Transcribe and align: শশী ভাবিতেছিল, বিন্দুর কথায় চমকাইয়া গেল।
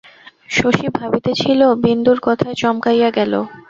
শশী 0.49 0.87
ভাবিতেছিল, 0.97 1.61
বিন্দুর 1.83 2.17
কথায় 2.21 2.55
চমকাইয়া 2.55 3.09
গেল। 3.11 3.33